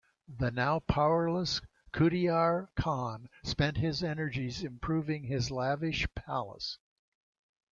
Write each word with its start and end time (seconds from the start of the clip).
The 0.27 0.49
now 0.49 0.79
powerless 0.79 1.61
Khudayar 1.93 2.69
Khan 2.73 3.29
spent 3.43 3.77
his 3.77 4.01
energies 4.01 4.63
improving 4.63 5.25
his 5.25 5.51
lavish 5.51 6.07
palace. 6.15 6.79